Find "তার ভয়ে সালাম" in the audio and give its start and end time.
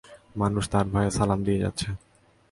0.73-1.39